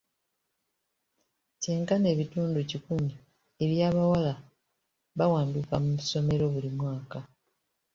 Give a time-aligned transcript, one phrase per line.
[1.61, 3.13] Kyenkana ebitundu kikumi
[3.63, 4.33] eby'abawala
[5.17, 7.19] bawanduka mu ssomero buli mwaka.